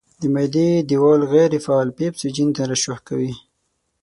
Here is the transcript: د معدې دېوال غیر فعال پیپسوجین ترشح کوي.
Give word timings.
د 0.21 0.23
معدې 0.33 0.69
دېوال 0.89 1.21
غیر 1.33 1.51
فعال 1.65 1.89
پیپسوجین 1.99 2.49
ترشح 2.57 2.97
کوي. 3.07 3.33